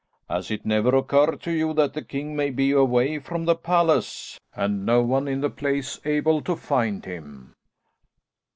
[0.27, 4.39] "Has it never occurred to you that the king may be away from the palace,
[4.55, 7.53] and no one in the place able to find him?"